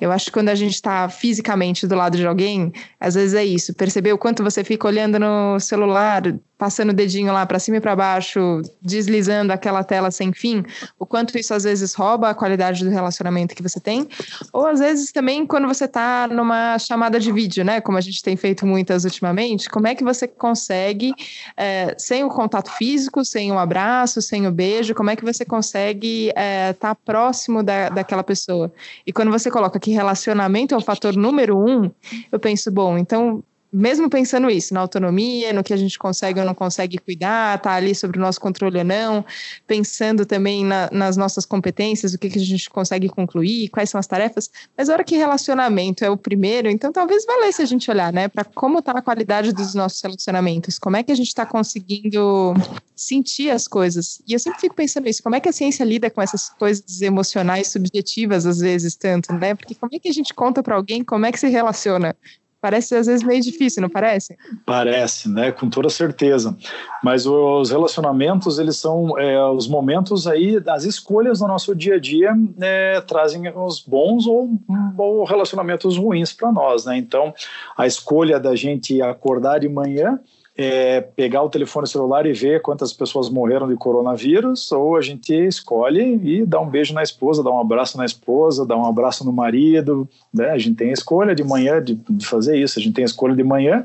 [0.00, 3.44] Eu acho que quando a gente está fisicamente do lado de alguém, às vezes é
[3.44, 6.22] isso, perceber o quanto você fica olhando no celular,
[6.64, 10.64] passando o dedinho lá para cima e para baixo, deslizando aquela tela sem fim,
[10.98, 14.08] o quanto isso às vezes rouba a qualidade do relacionamento que você tem,
[14.50, 17.82] ou às vezes também quando você está numa chamada de vídeo, né?
[17.82, 21.12] Como a gente tem feito muitas ultimamente, como é que você consegue,
[21.54, 25.44] é, sem o contato físico, sem o abraço, sem o beijo, como é que você
[25.44, 28.72] consegue estar é, tá próximo da, daquela pessoa?
[29.06, 31.90] E quando você coloca que relacionamento é o fator número um,
[32.32, 36.46] eu penso, bom, então mesmo pensando isso, na autonomia, no que a gente consegue ou
[36.46, 39.24] não consegue cuidar, tá ali sobre o nosso controle ou não,
[39.66, 43.98] pensando também na, nas nossas competências, o que, que a gente consegue concluir, quais são
[43.98, 47.90] as tarefas, mas a hora que relacionamento é o primeiro, então talvez valesse a gente
[47.90, 51.28] olhar, né, para como está a qualidade dos nossos relacionamentos, como é que a gente
[51.28, 52.54] está conseguindo
[52.94, 54.22] sentir as coisas.
[54.28, 57.02] E eu sempre fico pensando isso, como é que a ciência lida com essas coisas
[57.02, 59.54] emocionais subjetivas às vezes tanto, né?
[59.54, 62.14] Porque como é que a gente conta para alguém como é que se relaciona?
[62.64, 64.38] Parece às vezes meio difícil, não parece?
[64.64, 65.52] Parece, né?
[65.52, 66.56] Com toda certeza.
[67.02, 71.98] Mas os relacionamentos, eles são é, os momentos aí, as escolhas no nosso dia a
[72.00, 74.58] dia é, trazem os bons ou,
[74.96, 76.96] ou relacionamentos ruins para nós, né?
[76.96, 77.34] Então,
[77.76, 80.18] a escolha da gente acordar de manhã
[80.56, 85.34] é, pegar o telefone celular e ver quantas pessoas morreram de coronavírus, ou a gente
[85.34, 89.24] escolhe e dá um beijo na esposa, dá um abraço na esposa, dá um abraço
[89.24, 90.08] no marido.
[90.32, 90.50] Né?
[90.50, 93.06] A gente tem a escolha de manhã de, de fazer isso, a gente tem a
[93.06, 93.84] escolha de manhã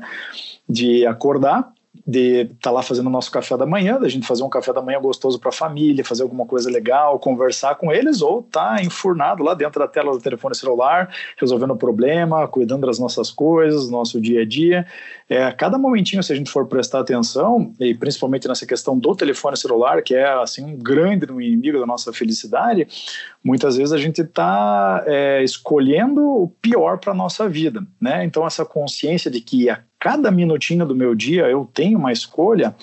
[0.68, 1.72] de acordar
[2.06, 4.72] de estar tá lá fazendo o nosso café da manhã, da gente fazer um café
[4.72, 8.82] da manhã gostoso para a família, fazer alguma coisa legal, conversar com eles, ou tá
[8.82, 13.90] enfurnado lá dentro da tela do telefone celular, resolvendo o problema, cuidando das nossas coisas,
[13.90, 14.86] nosso dia a dia.
[15.28, 19.56] É, cada momentinho, se a gente for prestar atenção, e principalmente nessa questão do telefone
[19.56, 22.88] celular, que é assim um grande inimigo da nossa felicidade,
[23.42, 28.24] muitas vezes a gente está é, escolhendo o pior para nossa vida, né?
[28.24, 32.74] Então essa consciência de que a cada minutinho do meu dia eu tenho uma escolha,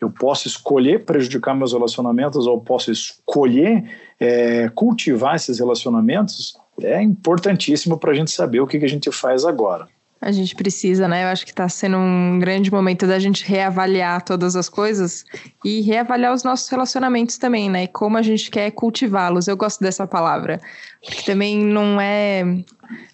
[0.00, 3.84] eu posso escolher prejudicar meus relacionamentos ou posso escolher
[4.20, 9.10] é, cultivar esses relacionamentos, é importantíssimo para a gente saber o que, que a gente
[9.10, 9.88] faz agora.
[10.20, 11.24] A gente precisa, né?
[11.24, 15.24] Eu acho que está sendo um grande momento da gente reavaliar todas as coisas
[15.64, 17.84] e reavaliar os nossos relacionamentos também, né?
[17.84, 19.46] E como a gente quer cultivá-los.
[19.46, 20.60] Eu gosto dessa palavra,
[21.04, 22.42] porque também não é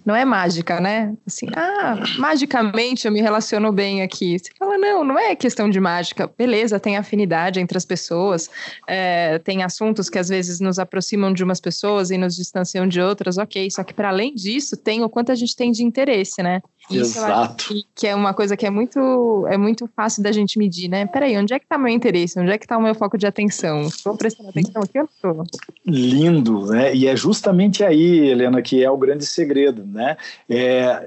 [0.04, 1.14] não é mágica, né?
[1.26, 4.38] Assim, ah, magicamente eu me relaciono bem aqui.
[4.38, 6.30] Você fala, não, não é questão de mágica.
[6.38, 8.50] Beleza, tem afinidade entre as pessoas,
[8.86, 13.00] é, tem assuntos que às vezes nos aproximam de umas pessoas e nos distanciam de
[13.00, 13.70] outras, ok.
[13.70, 16.60] Só que para além disso, tem o quanto a gente tem de interesse, né?
[16.90, 17.68] Isso Exato.
[17.68, 21.06] Que, que, é uma coisa que é muito, é muito fácil da gente medir, né?
[21.06, 22.38] Peraí, onde é que está meu interesse?
[22.38, 23.82] Onde é que está o meu foco de atenção?
[23.82, 25.46] Estou prestando atenção aqui ou estou?
[25.86, 26.94] Lindo, né?
[26.94, 30.16] E é justamente aí, Helena, que é o grande segredo né?
[30.48, 31.04] É,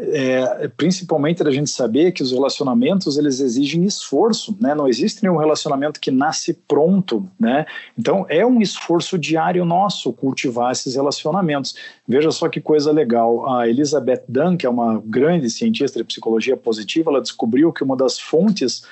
[0.62, 4.74] é, principalmente da gente saber que os relacionamentos eles exigem esforço, né?
[4.74, 7.66] Não existe nenhum relacionamento que nasce pronto, né?
[7.98, 11.76] Então é um esforço diário nosso cultivar esses relacionamentos.
[12.08, 13.50] Veja só que coisa legal.
[13.50, 17.98] A Elizabeth Dunn, que é uma grande cientista de psicologia positiva, ela descobriu que uma
[17.98, 18.84] das fontes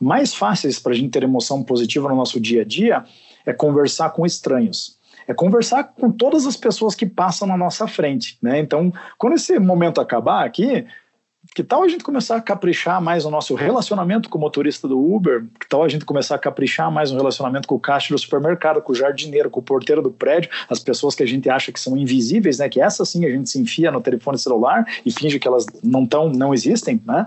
[0.00, 3.04] mais fáceis para a gente ter emoção positiva no nosso dia a dia
[3.46, 8.38] é conversar com estranhos é conversar com todas as pessoas que passam na nossa frente,
[8.42, 8.58] né?
[8.58, 10.86] Então, quando esse momento acabar aqui,
[11.54, 14.98] que tal a gente começar a caprichar mais no nosso relacionamento com o motorista do
[14.98, 15.44] Uber?
[15.60, 18.82] Que tal a gente começar a caprichar mais no relacionamento com o caixa do supermercado,
[18.82, 21.78] com o jardineiro, com o porteiro do prédio, as pessoas que a gente acha que
[21.78, 22.68] são invisíveis, né?
[22.68, 26.02] Que essa sim a gente se enfia no telefone celular e finge que elas não
[26.02, 27.26] estão, não existem, né?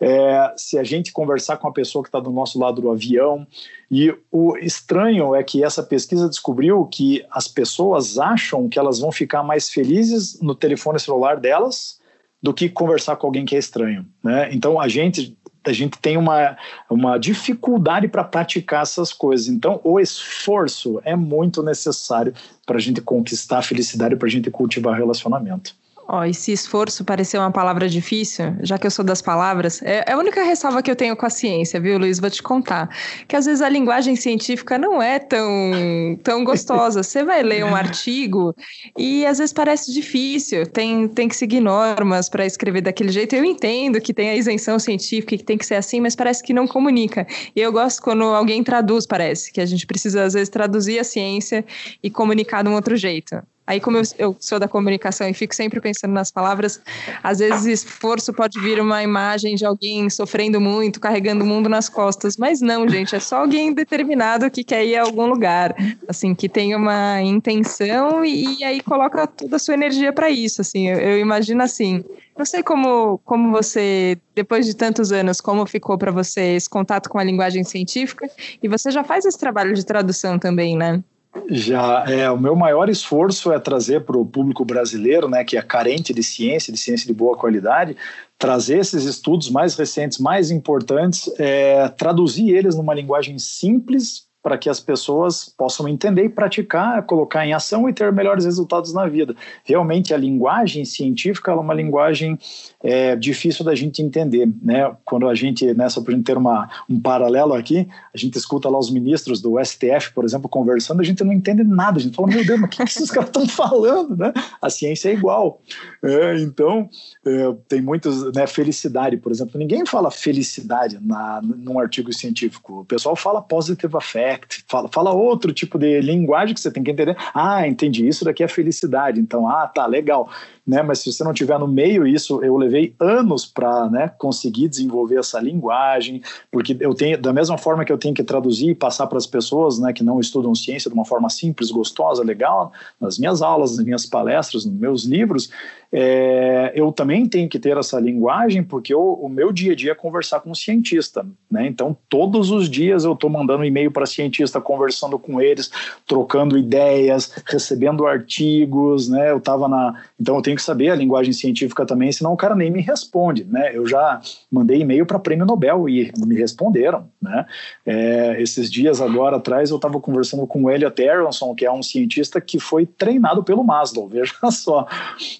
[0.00, 3.46] é, se a gente conversar com a pessoa que está do nosso lado do avião.
[3.90, 9.10] E o estranho é que essa pesquisa descobriu que as pessoas acham que elas vão
[9.10, 11.97] ficar mais felizes no telefone celular delas
[12.42, 14.06] do que conversar com alguém que é estranho.
[14.22, 14.48] Né?
[14.52, 16.56] Então a gente a gente tem uma,
[16.88, 19.48] uma dificuldade para praticar essas coisas.
[19.48, 22.32] Então, o esforço é muito necessário
[22.64, 25.74] para a gente conquistar a felicidade, para a gente cultivar relacionamento.
[26.10, 29.82] Ó, esse esforço pareceu uma palavra difícil, já que eu sou das palavras.
[29.82, 32.18] É, é a única ressalva que eu tenho com a ciência, viu, Luiz?
[32.18, 32.88] Vou te contar.
[33.28, 37.02] Que às vezes a linguagem científica não é tão, tão gostosa.
[37.02, 38.56] Você vai ler um artigo
[38.96, 43.36] e às vezes parece difícil, tem, tem que seguir normas para escrever daquele jeito.
[43.36, 46.42] Eu entendo que tem a isenção científica e que tem que ser assim, mas parece
[46.42, 47.26] que não comunica.
[47.54, 51.04] E eu gosto quando alguém traduz, parece, que a gente precisa às vezes traduzir a
[51.04, 51.62] ciência
[52.02, 53.42] e comunicar de um outro jeito.
[53.68, 56.80] Aí, como eu, eu, sou da comunicação e fico sempre pensando nas palavras,
[57.22, 61.86] às vezes esforço pode vir uma imagem de alguém sofrendo muito, carregando o mundo nas
[61.86, 62.38] costas.
[62.38, 65.74] Mas não, gente, é só alguém determinado que quer ir a algum lugar,
[66.08, 70.62] assim, que tem uma intenção e, e aí coloca toda a sua energia para isso.
[70.62, 72.02] Assim, eu, eu imagino assim.
[72.38, 77.10] Não sei como, como você, depois de tantos anos, como ficou para você esse contato
[77.10, 78.30] com a linguagem científica,
[78.62, 81.02] e você já faz esse trabalho de tradução também, né?
[81.48, 85.62] Já é o meu maior esforço é trazer para o público brasileiro, né, que é
[85.62, 87.96] carente de ciência, de ciência de boa qualidade,
[88.38, 94.68] trazer esses estudos mais recentes, mais importantes, é, traduzir eles numa linguagem simples para que
[94.68, 99.34] as pessoas possam entender e praticar, colocar em ação e ter melhores resultados na vida.
[99.64, 102.38] Realmente, a linguagem científica é uma linguagem
[102.82, 104.48] é, difícil da gente entender.
[104.62, 104.94] Né?
[105.04, 108.68] Quando a gente, nessa para a gente ter uma, um paralelo aqui, a gente escuta
[108.68, 111.98] lá os ministros do STF, por exemplo, conversando, a gente não entende nada.
[111.98, 114.16] A gente fala, meu Deus, mas o que, que esses caras estão falando?
[114.16, 114.32] Né?
[114.62, 115.60] A ciência é igual.
[116.02, 116.88] É, então,
[117.26, 119.58] é, tem muitos, né, felicidade, por exemplo.
[119.58, 122.80] Ninguém fala felicidade na, num artigo científico.
[122.80, 126.82] O pessoal fala positive affect, ACT, fala, fala outro tipo de linguagem que você tem
[126.82, 127.16] que entender.
[127.34, 129.20] Ah, entendi, isso daqui é felicidade.
[129.20, 130.28] Então, ah, tá, legal
[130.68, 130.82] né?
[130.82, 135.18] Mas se você não tiver no meio isso, eu levei anos para, né, conseguir desenvolver
[135.18, 136.20] essa linguagem,
[136.52, 139.26] porque eu tenho da mesma forma que eu tenho que traduzir e passar para as
[139.26, 143.78] pessoas, né, que não estudam ciência de uma forma simples, gostosa, legal, nas minhas aulas,
[143.78, 145.50] nas minhas palestras, nos meus livros,
[145.90, 149.92] é, eu também tenho que ter essa linguagem, porque eu, o meu dia a dia
[149.92, 151.66] é conversar com um cientista, né?
[151.66, 155.70] Então, todos os dias eu estou mandando e-mail para cientista, conversando com eles,
[156.06, 159.30] trocando ideias, recebendo artigos, né?
[159.30, 162.54] Eu estava na, então eu tenho que saber a linguagem científica também, senão o cara
[162.54, 163.70] nem me responde, né?
[163.74, 167.46] Eu já mandei e-mail para Prêmio Nobel e me responderam, né?
[167.86, 171.82] É, esses dias agora atrás eu estava conversando com o Elliot Aronson, que é um
[171.82, 174.86] cientista que foi treinado pelo Maslow, veja só,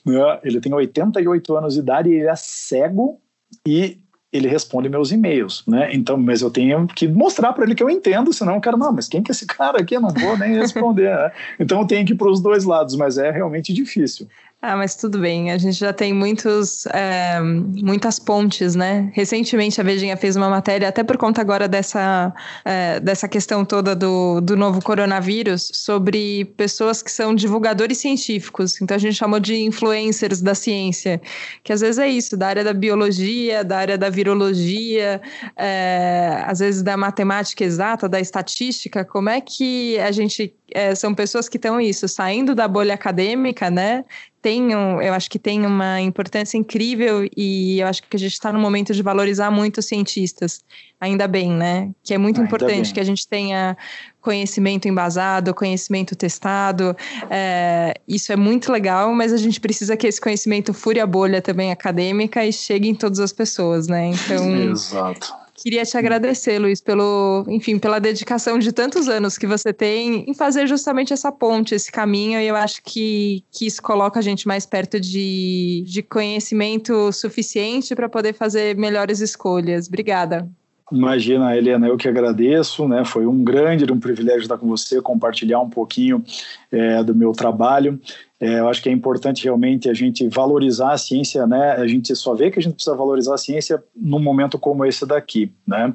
[0.07, 0.39] né?
[0.43, 3.21] ele tem 88 anos de idade e ele é cego
[3.66, 3.99] e
[4.31, 5.89] ele responde meus e-mails, né?
[5.95, 8.93] Então, mas eu tenho que mostrar para ele que eu entendo, senão o cara, não,
[8.93, 9.97] mas quem que é esse cara aqui?
[9.97, 11.33] Eu não vou nem responder, né?
[11.59, 14.29] Então eu tenho que ir para os dois lados, mas é realmente difícil.
[14.61, 15.53] Ah, mas tudo bem.
[15.53, 19.09] A gente já tem muitos, é, muitas pontes, né?
[19.15, 22.35] Recentemente a Vejinha fez uma matéria, até por conta agora dessa,
[22.65, 28.83] é, dessa questão toda do, do novo coronavírus, sobre pessoas que são divulgadores científicos.
[28.83, 31.21] Então a gente chamou de influencers da ciência,
[31.63, 35.23] que às vezes é isso, da área da biologia, da área da virologia,
[35.57, 39.05] é, às vezes da matemática exata, da estatística.
[39.05, 40.53] Como é que a gente.
[40.71, 44.05] É, são pessoas que estão isso, saindo da bolha acadêmica, né?
[44.49, 48.32] Tem, um, eu acho que tem uma importância incrível e eu acho que a gente
[48.32, 50.64] está no momento de valorizar muito os cientistas,
[50.99, 51.90] ainda bem, né?
[52.03, 52.94] Que é muito ainda importante bem.
[52.94, 53.76] que a gente tenha
[54.22, 56.96] conhecimento embasado, conhecimento testado.
[57.28, 61.42] É, isso é muito legal, mas a gente precisa que esse conhecimento fure a bolha
[61.42, 64.07] também acadêmica e chegue em todas as pessoas, né?
[64.07, 64.70] Então.
[64.70, 65.30] Exato.
[65.61, 70.33] Queria te agradecer, Luiz, pelo, enfim, pela dedicação de tantos anos que você tem em
[70.33, 74.47] fazer justamente essa ponte, esse caminho, e eu acho que, que isso coloca a gente
[74.47, 79.89] mais perto de, de conhecimento suficiente para poder fazer melhores escolhas.
[79.89, 80.49] Obrigada.
[80.93, 83.05] Imagina, Helena, eu que agradeço, né?
[83.05, 86.25] Foi um grande um privilégio estar com você, compartilhar um pouquinho
[86.71, 88.01] é, do meu trabalho.
[88.41, 91.72] É, eu acho que é importante realmente a gente valorizar a ciência, né?
[91.72, 95.05] A gente só vê que a gente precisa valorizar a ciência num momento como esse
[95.05, 95.93] daqui, né?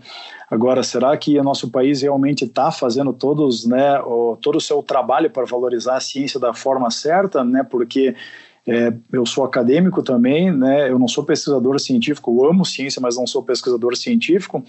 [0.51, 4.83] Agora, será que o nosso país realmente está fazendo todos, né, o, todo o seu
[4.83, 7.63] trabalho para valorizar a ciência da forma certa, né?
[7.63, 8.13] Porque
[8.66, 10.89] é, eu sou acadêmico também, né?
[10.89, 14.64] Eu não sou pesquisador científico, eu amo ciência, mas não sou pesquisador científico.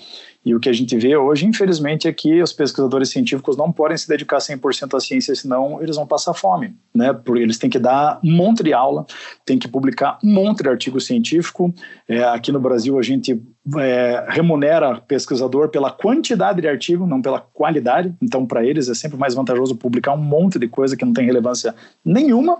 [0.44, 3.96] E o que a gente vê hoje, infelizmente, é que os pesquisadores científicos não podem
[3.96, 7.12] se dedicar 100% à ciência, senão eles vão passar fome, né?
[7.12, 9.06] Porque eles têm que dar um monte de aula,
[9.46, 11.72] têm que publicar um monte de artigo científico.
[12.08, 13.40] É, aqui no Brasil, a gente
[13.78, 18.12] é, remunera pesquisador pela quantidade de artigo, não pela qualidade.
[18.20, 21.24] Então, para eles é sempre mais vantajoso publicar um monte de coisa que não tem
[21.26, 21.72] relevância
[22.04, 22.58] nenhuma.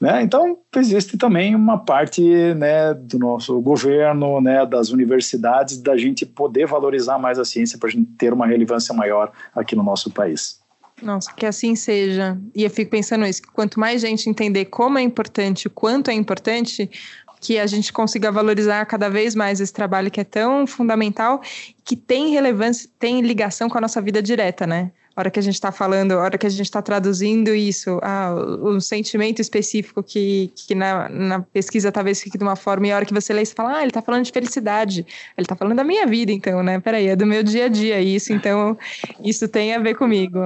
[0.00, 0.22] Né?
[0.22, 2.22] Então, existe também uma parte
[2.54, 7.90] né, do nosso governo, né, das universidades, da gente poder valorizar mais a ciência para
[7.90, 10.58] a gente ter uma relevância maior aqui no nosso país.
[11.02, 12.38] Nossa, que assim seja.
[12.54, 16.14] E eu fico pensando isso, quanto mais gente entender como é importante, o quanto é
[16.14, 16.90] importante,
[17.40, 21.40] que a gente consiga valorizar cada vez mais esse trabalho que é tão fundamental,
[21.84, 24.92] que tem relevância, tem ligação com a nossa vida direta, né?
[25.20, 28.80] Hora que a gente está falando, hora que a gente está traduzindo isso, ah, o,
[28.80, 33.04] sentimento específico que, que na, na, pesquisa talvez fique de uma forma, e a hora
[33.04, 35.06] que você lê, você fala, ah, ele está falando de felicidade,
[35.36, 36.80] ele está falando da minha vida, então, né?
[36.80, 38.76] Peraí, é do meu dia a dia isso, então
[39.22, 40.38] isso tem a ver comigo.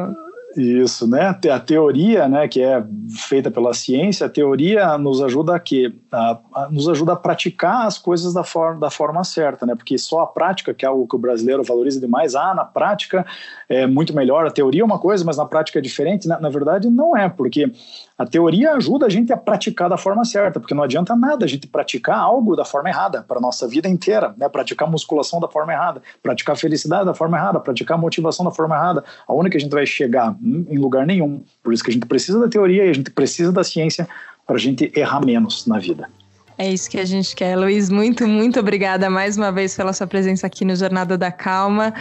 [0.56, 1.36] Isso, né?
[1.52, 2.84] A teoria, né, que é
[3.28, 5.92] feita pela ciência, a teoria nos ajuda a quê?
[6.12, 9.74] A, a, nos ajuda a praticar as coisas da forma, da forma certa, né?
[9.74, 13.26] Porque só a prática, que é algo que o brasileiro valoriza demais, ah, na prática
[13.68, 16.28] é muito melhor, a teoria é uma coisa, mas na prática é diferente.
[16.28, 17.72] Na, na verdade, não é, porque
[18.16, 21.48] a teoria ajuda a gente a praticar da forma certa, porque não adianta nada a
[21.48, 24.48] gente praticar algo da forma errada para nossa vida inteira, né?
[24.48, 29.02] Praticar musculação da forma errada, praticar felicidade da forma errada, praticar motivação da forma errada,
[29.26, 30.36] aonde que a gente vai chegar?
[30.44, 31.42] Em lugar nenhum.
[31.62, 34.06] Por isso que a gente precisa da teoria e a gente precisa da ciência
[34.46, 36.08] para a gente errar menos na vida.
[36.56, 37.56] É isso que a gente quer.
[37.56, 41.92] Luiz, muito, muito obrigada mais uma vez pela sua presença aqui no Jornada da Calma.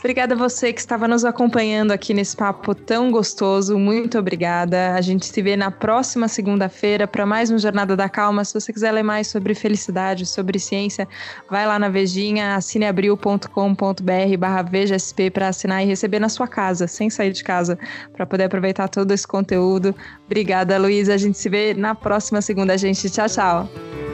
[0.00, 3.78] Obrigada a você que estava nos acompanhando aqui nesse papo tão gostoso.
[3.78, 4.94] Muito obrigada.
[4.94, 8.42] A gente se vê na próxima segunda-feira para mais um Jornada da Calma.
[8.42, 11.06] Se você quiser ler mais sobre felicidade, sobre ciência,
[11.50, 17.10] vai lá na Vejinha, assineabril.com.br barra VejaSP para assinar e receber na sua casa, sem
[17.10, 17.78] sair de casa,
[18.14, 19.94] para poder aproveitar todo esse conteúdo.
[20.24, 21.10] Obrigada, Luiz.
[21.10, 23.10] A gente se vê na próxima segunda, gente.
[23.10, 24.09] Tchau, tchau.